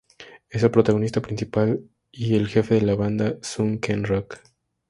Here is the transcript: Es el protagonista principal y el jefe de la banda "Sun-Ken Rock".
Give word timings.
Es 0.49 0.63
el 0.63 0.71
protagonista 0.71 1.21
principal 1.21 1.83
y 2.11 2.33
el 2.35 2.47
jefe 2.47 2.73
de 2.73 2.81
la 2.81 2.95
banda 2.95 3.35
"Sun-Ken 3.43 4.03
Rock". 4.03 4.39